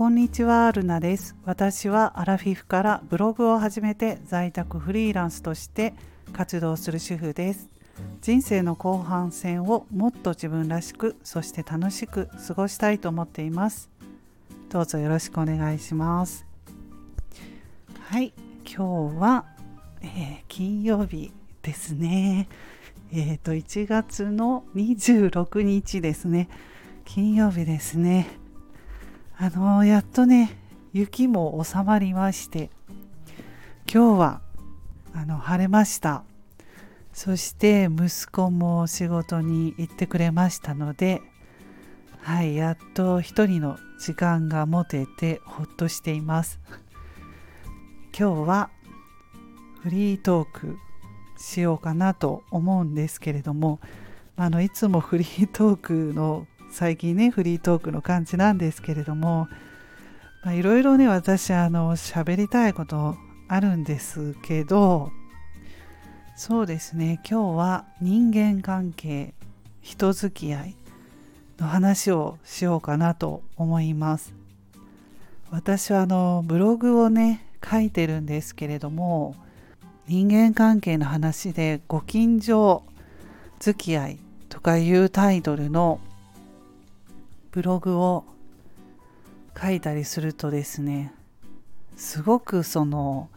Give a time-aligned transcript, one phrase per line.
[0.00, 1.36] こんにちは、ルナです。
[1.44, 5.92] 私はアラフィフからブログを始めて在宅フリーランスとして
[6.32, 7.68] 活動する主婦です。
[8.22, 13.90] 人生の後半戦をもっと自分らしく、そして楽しく過ごしたいと思っています。
[14.70, 16.46] どうぞよろしくお願いします。
[18.00, 18.32] はい、
[18.64, 19.44] 今日は、
[20.00, 21.30] えー、金曜日
[21.60, 22.48] ですね。
[23.12, 26.48] えっ、ー、と、1月の26日ですね。
[27.04, 28.39] 金曜日ですね。
[29.42, 30.54] あのー、やっとね、
[30.92, 32.68] 雪も収まりまして、
[33.90, 34.42] 今日は、
[35.14, 36.24] あの、晴れました。
[37.14, 41.22] そして息子も仕事に行ってくれましたので、
[42.20, 46.60] はい、やっと一人の時間が持ててほっとしています。
[48.14, 48.70] 今日は
[49.82, 50.76] フリートーク
[51.38, 53.80] しようかなと思うんですけれども
[54.36, 59.48] あのいつもフリートークの最近ねフリートークの感じなんですけれども
[60.46, 63.16] いろいろね私あの喋りたいこと
[63.48, 65.10] あるんですけど
[66.36, 69.34] そうですね今日は人間関係
[69.82, 70.76] 人付き合い
[71.58, 74.32] の話をしようかなと思います。
[75.50, 79.34] 私はあのブログをね書いてるんですけれども
[80.06, 82.84] 人間関係の話でご近所
[83.58, 84.18] 付き合い
[84.48, 86.00] とかいうタイトルの
[87.52, 88.24] ブログを
[89.60, 91.12] 書いたりするとですね
[91.96, 93.28] すごくその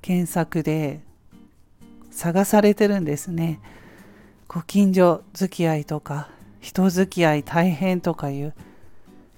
[0.00, 1.00] 検索で
[2.10, 3.60] 探されてるんですね
[4.48, 6.28] ご近所付き合いとか
[6.60, 8.54] 人付き合い大変とかいう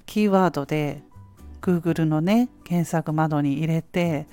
[0.07, 1.03] キーワードで
[1.61, 4.27] Google のね検索窓に入れて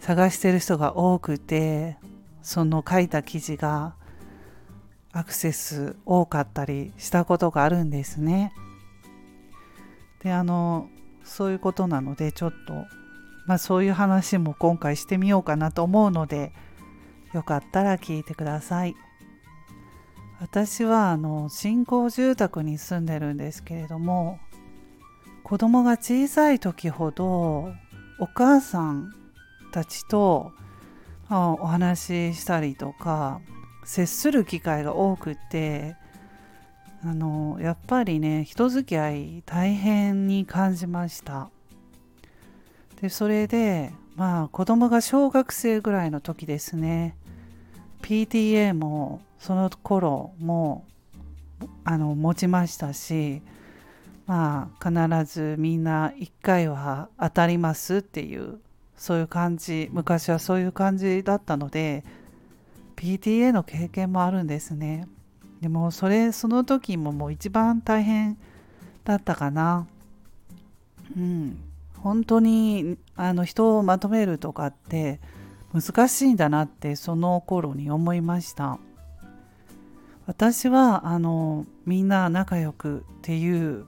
[0.00, 1.96] 探してる人が多くて
[2.42, 3.94] その書いた記事が
[5.12, 8.52] アクセス多かったりしたことがあるんですね。
[10.22, 10.88] であの
[11.24, 12.74] そういうことなのでちょっと
[13.46, 16.52] まあそういう話も今回してみようかなと思うので
[17.32, 18.94] よかったら聞いてください。
[20.40, 24.40] 私はあの新興住宅に住んでるんですけれども
[25.44, 27.72] 子供が小さい時ほど
[28.18, 29.12] お母さん
[29.70, 30.52] たちと
[31.30, 33.40] お話ししたりとか
[33.84, 35.96] 接する機会が多くて
[37.04, 41.50] あのやっぱりね人付き合い大変に感じました。
[43.00, 47.16] でそれでまあ子供が小学生ぐらいの時ですね。
[48.02, 50.84] PTA もその頃も
[51.84, 53.42] あの持ちましたし
[54.26, 58.60] まあ必ずみんな1回は当たりますっていう
[58.96, 62.04] そういう感じ昔はそういう感じだったので
[62.96, 65.08] PTA の経験もあるんですね。
[65.62, 68.36] でもそれその時ももう一番大変
[69.04, 69.86] だったかな。
[71.16, 71.56] うん。
[71.98, 75.20] 本当にあの人をまとめるとかって
[75.72, 78.80] 難しいんだなってその頃に思いました。
[80.26, 83.86] 私はあのみんな仲良くっていう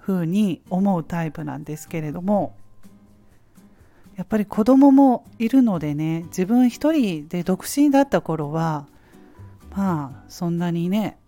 [0.00, 2.54] 風に思うタイプなんですけれども
[4.16, 8.86] やっぱり子供もいるのでね自分一人で独身だった頃は
[9.74, 11.18] まあそんなにね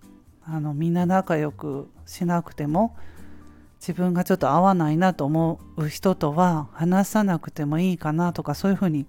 [0.47, 2.97] あのみんな仲良くしなくても
[3.81, 9.07] 自分がちょっと合わないなと思う人とは話さなくてもいいかなとかそういうふうに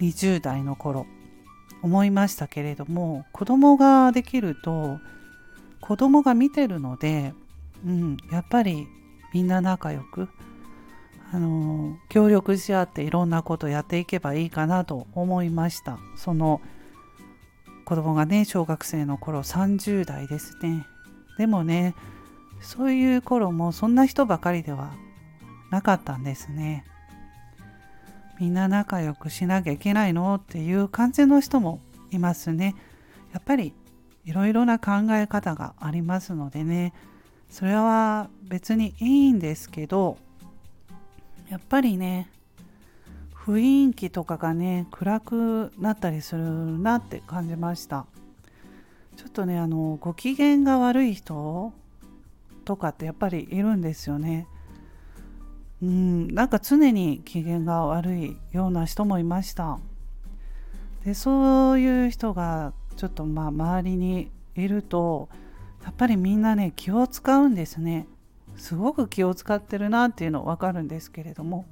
[0.00, 1.06] 20代の頃
[1.82, 4.98] 思いましたけれども子供ができると
[5.80, 7.32] 子供が見てるので、
[7.84, 8.86] うん、やっぱり
[9.32, 10.28] みんな仲良く
[11.32, 15.98] あの協力し合っていろんなことやっていけばいいかなと思いました。
[16.16, 16.60] その
[17.90, 20.86] 子供がね小学生の頃30代ですね。
[21.38, 21.96] でもね
[22.60, 24.92] そういう頃もそんな人ばかりでは
[25.72, 26.84] なかったんですね。
[28.38, 30.36] みんな仲良くしなきゃいけないの？
[30.36, 31.80] っていう感じの人も
[32.12, 32.76] いますね。
[33.32, 33.74] やっぱり
[34.24, 36.92] いろいろな考え方がありますのでね。
[37.48, 40.16] それは別にいいんですけど
[41.48, 42.30] やっぱりね
[43.46, 48.06] 雰囲気とかがね暗くなったりするなって感じました。
[49.16, 51.72] ちょっとねあのご機嫌が悪い人
[52.64, 54.46] とかってやっぱりいるんですよね。
[55.82, 59.78] うんなんか常に機嫌が悪いような人もいました。
[61.04, 65.30] でそういう人がちょっとまあ周りにいると
[65.82, 68.06] やっぱりみんなね気を使うんですね。
[68.56, 71.64] すごく気を使ってるなっていうの分かるんですけれども。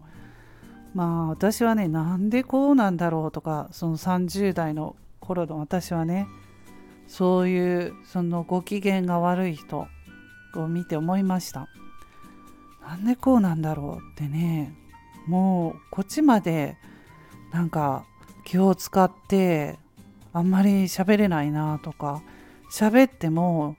[0.98, 6.26] まあ私はねなんでこうなんだろうとかその30代の頃の私はね
[7.06, 9.86] そういうそのご機嫌が悪い人
[10.56, 11.68] を見て思いました。
[12.82, 14.74] なんでこうなんだろうってね
[15.28, 16.76] もうこっちまで
[17.52, 18.04] なんか
[18.44, 19.78] 気を使って
[20.32, 22.24] あんまり喋れないなとか
[22.72, 23.76] 喋っても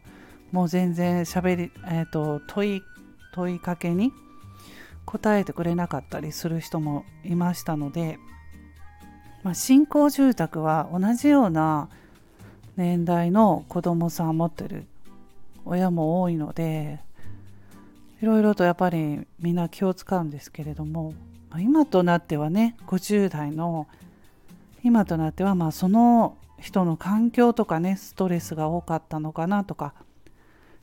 [0.54, 2.82] もう全然喋り、えーと、問い
[3.34, 4.14] 問いかけに
[5.10, 8.20] 答えてくれなかったりする人もいましたので、
[9.42, 11.90] まあ、新興住宅は同じような
[12.78, 14.86] 年代の子供さん持ってる
[15.66, 17.00] 親も多いので
[18.22, 21.16] いろいろとやっぱりみんな気を使うんですけれども
[21.58, 23.88] 今となってはね50代の
[24.84, 29.96] 今となってはまあその人の環境とかねストレスが多かったのかなとか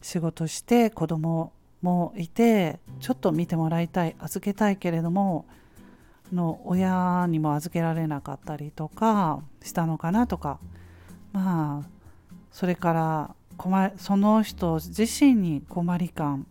[0.02, 1.52] 仕事して子供
[1.82, 5.46] もいてちょっと見てもらいたい預けたいけれども
[6.32, 10.58] の親にも預けられなかったりとかしたのかなとか。
[11.32, 11.96] まあ
[12.50, 16.46] それから困その人自身に困り感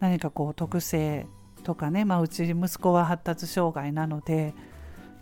[0.00, 1.26] 何かこう特性
[1.62, 4.54] とかね、まあ、うち息子は発達障害なので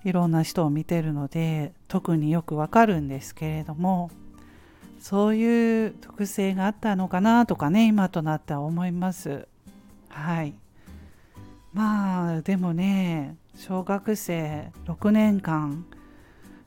[0.05, 4.11] いろんな人を見てるので特によくわかるんですけれども
[5.01, 9.47] そういう特性があったのかなとかね今となっては思います。
[10.09, 10.55] はい。
[11.73, 15.85] まあでもね小学生6年間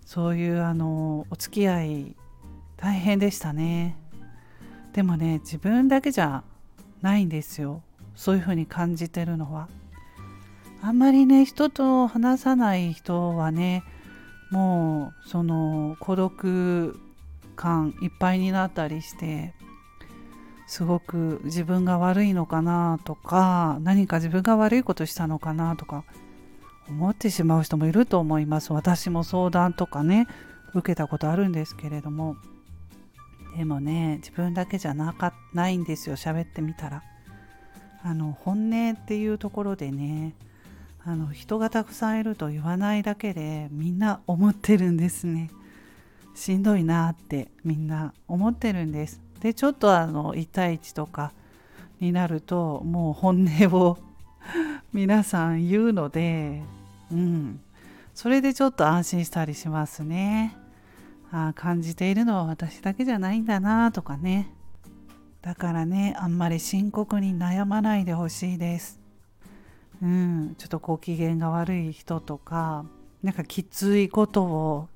[0.06, 2.16] そういうあのお付き合い
[2.78, 3.98] 大変でしたね。
[4.94, 6.44] でもね自分だけじゃ
[7.02, 7.82] ないんですよ。
[8.16, 9.68] そういうふうに感じてるのは。
[10.82, 13.84] あんまりね人と話さない人はね
[14.50, 17.00] もうその孤独
[17.62, 19.54] 感いっぱいになったりして
[20.66, 26.04] すごく自分が悪いのかなとか何か自分が悪いことしたのかなとか
[26.90, 28.74] 思ってしまう人もいると思います。
[28.74, 30.28] 私も相談とかね
[30.74, 32.36] 受けたことあるんですけれども。
[33.56, 36.16] でもね自分だけじゃなかないんですよ。
[36.16, 37.04] 喋ってみたら。
[38.04, 40.34] あの本音っていうところでね
[41.06, 45.52] あの人がたくさんいると言わないだけでみんな思ってるんですね。
[46.34, 49.22] しんどいなってみんな思ってるんです。
[49.42, 51.34] でちょっとあの1対1とか
[52.00, 53.98] になるともう本音を
[54.94, 56.62] 皆さん言うので
[57.12, 57.60] うん。
[58.14, 60.56] それでちょっと安心したりしますね。
[61.32, 64.54] あ感じているのは私だけじゃないんだなとかね。
[65.42, 69.00] だからねあんまり深刻に悩まないでほしいです。
[70.02, 70.56] うん。
[70.58, 72.86] ちょっとご機嫌が悪い人とか
[73.24, 74.90] なんかきついことを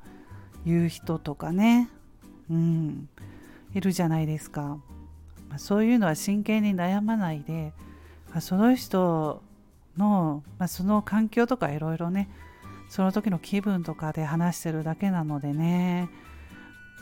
[0.66, 1.90] 言う人とかね。
[2.50, 3.10] うん。
[3.76, 4.80] いるじゃないですか、
[5.50, 7.74] まあ、そういうのは真剣に悩まないで、
[8.32, 9.44] まあ、その人
[9.98, 12.30] の、まあ、その環境とかいろいろね
[12.90, 16.10] その時の気分とかで話してるだけなのでね。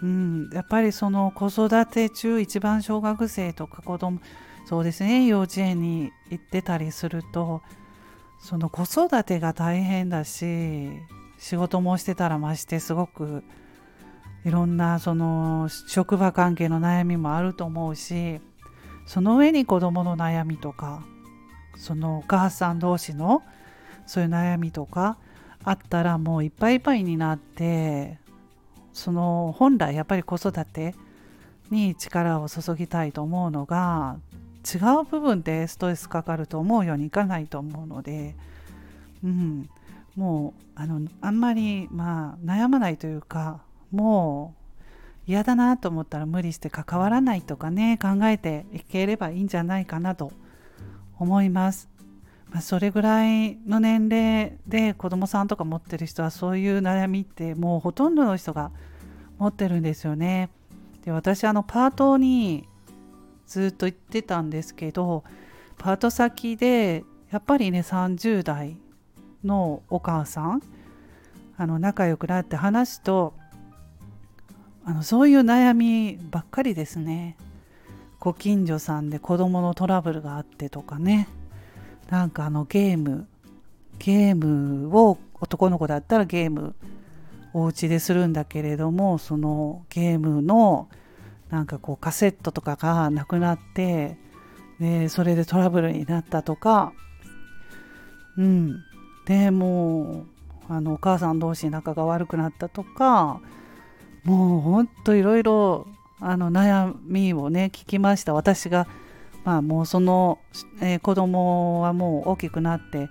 [0.01, 4.19] うん、やっぱりその子育て中一番小学生とか子供
[4.65, 7.61] そうですね幼稚園に行ってたりすると
[8.41, 10.89] その子育てが大変だし
[11.43, 13.43] 仕事もしてたらましてすごく
[14.45, 18.39] いろんなその職場関係の悩みもあると思うし
[19.05, 21.03] その上に子供の悩みとか
[21.75, 23.43] そのお母さん同士の
[24.05, 25.17] そういう悩みとか
[25.65, 28.17] あったらもういっぱいいっぱいになって
[28.93, 30.95] その本来やっぱり子育て
[31.71, 34.15] に力を注ぎたいと思うのが
[34.63, 38.33] 違う部分でストレスかかると思うようにいかないと思うので、
[39.25, 39.69] うん、
[40.15, 44.63] もうあのあんまり、まあ、悩まないというかもう
[45.25, 50.31] 嫌だなと思ったら無理して関わらないとかね考えていければいいんじゃないかなと
[51.17, 51.89] 思います。
[52.49, 58.71] まあ、それぐらいの年齢で子供さんとか持ってる人はそういう悩みってもうほとんどの人が
[59.39, 60.49] 持ってるんですよね。
[61.03, 62.67] で私あのパートに
[63.47, 65.23] ずっと行ってたんですけど
[65.77, 68.77] パート先でやっぱりね30代
[69.43, 70.61] のお母さん
[71.57, 73.33] あの仲良くなって話すと
[74.85, 77.37] あのそういう悩みばっかりですね。
[78.19, 81.27] ご近所さんで子供のトラブルがあってとかね。
[82.09, 83.27] なんかあのゲーム
[83.99, 86.75] ゲームを男の子だったらゲーム
[87.53, 90.89] お家でするんだけれどもそのゲームの
[91.49, 94.17] なんかこうカセットとかがなくなって
[94.79, 96.93] でそれでトラブルになったとか。
[98.37, 98.83] うん。
[99.25, 100.25] でも
[100.69, 103.41] うあのお母さん同士仲が悪くなったとか
[104.23, 105.87] もうほんといろいろ
[106.19, 108.33] 悩みをね聞きました。
[108.33, 108.87] 私が
[109.43, 110.39] まあもうその、
[110.81, 113.09] えー、子供はもう大きくなって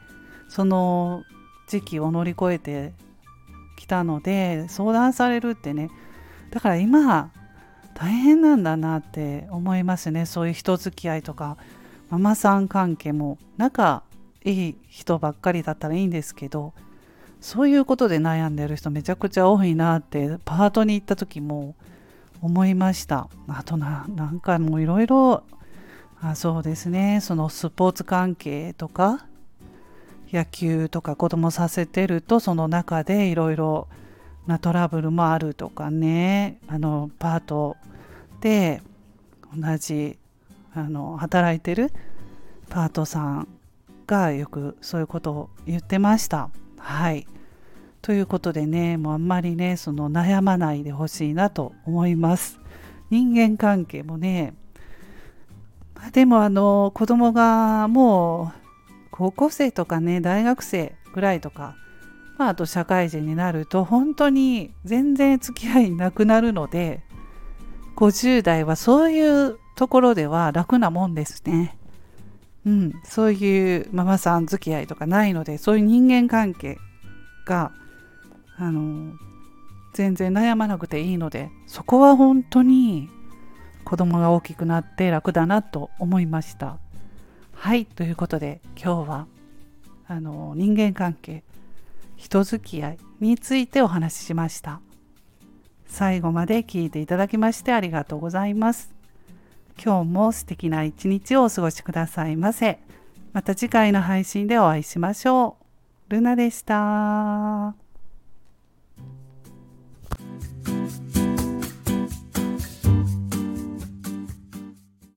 [0.48, 1.24] その
[1.68, 2.94] 時期を乗り越えて
[3.76, 5.90] きたので相談されるってね
[6.50, 7.30] だから今
[7.94, 10.24] 大変なんだなって思いますね。
[10.24, 11.58] そういう人付き合いとか
[12.08, 14.02] ママさん関係も仲
[14.44, 16.72] いい人ばっかりだったらいいんですけど
[17.40, 21.74] そういうことで悩んでる人めちゃくちゃ多いなってパートに行った時も
[22.40, 23.28] 思いました。
[23.48, 25.44] あとななんかもういろいろ
[26.34, 27.20] そうですね。
[27.20, 29.26] そのスポーツ関係とか
[30.32, 33.88] 野球とか子供させてるとその中でいろいろ
[34.46, 36.58] なトラブルもあるとかね。
[36.68, 37.76] あのパート
[38.40, 38.82] で
[39.56, 40.18] 同じ
[40.74, 41.92] あの働いてる
[42.70, 43.48] パートさん
[44.06, 46.50] がよくそういうことを言ってました。
[46.78, 47.26] はい
[48.02, 52.60] ということでねもうあんまりねその悩まないでほしいなと思います。
[53.10, 54.54] 人間関係もね
[56.12, 58.62] でもあの子供がもう
[59.10, 61.76] 高校生とかね大学生ぐらいとか、
[62.38, 67.02] まあ、あと社会人になると本当に全然付き合いなくなるので
[67.96, 71.78] 50代はそういうところでは楽なもんですね。
[72.64, 76.78] うん、そういうママさん付き合いとかないのでそういう人間関係
[77.44, 77.72] が
[78.56, 79.14] あの
[79.94, 83.08] 全然悩まなくていいのでそこは本当に
[83.84, 86.78] 子供が大きくなって楽だなと思いました。
[87.52, 89.26] はいということで今日は
[90.06, 91.44] あの人間関係
[92.16, 94.80] 人付き合いについてお話ししました。
[95.86, 98.91] 最後まで聞いていただきましてありがとうございます。
[99.84, 102.78] 今日も素敵な一日をお過ごしくださいませ
[103.32, 105.56] また次回の配信でお会いしましょ
[106.08, 107.81] うルナでした。